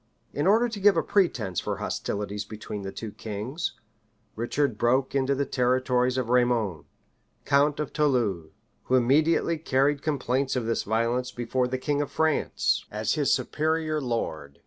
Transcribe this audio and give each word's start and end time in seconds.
{1189.} 0.31 0.41
In 0.41 0.47
order 0.47 0.67
to 0.67 0.79
give 0.79 0.97
a 0.97 1.03
pretence 1.07 1.59
for 1.59 1.77
hostilities 1.77 2.43
between 2.43 2.81
the 2.81 2.91
two 2.91 3.11
kings, 3.11 3.73
Richard 4.35 4.75
broke 4.75 5.13
into 5.13 5.35
the 5.35 5.45
territories 5.45 6.17
of 6.17 6.27
Raymond, 6.29 6.85
count 7.45 7.79
of 7.79 7.93
Toulouse, 7.93 8.49
who 8.85 8.95
immediately 8.95 9.59
carried 9.59 10.01
complaints 10.01 10.55
of 10.55 10.65
this 10.65 10.81
violence 10.81 11.31
before 11.31 11.67
the 11.67 11.77
king 11.77 12.01
of 12.01 12.09
France, 12.09 12.83
as 12.89 13.13
his 13.13 13.31
superior 13.31 14.01
lord. 14.01 14.57